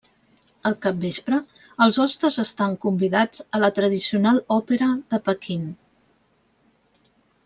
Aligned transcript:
Al 0.69 0.75
capvespre, 0.85 1.37
els 1.87 1.99
hostes 2.05 2.39
estan 2.43 2.73
convidats 2.85 3.43
a 3.57 3.61
la 3.65 3.69
tradicional 3.81 4.41
òpera 4.59 4.89
de 5.13 5.21
Pequín. 5.29 5.69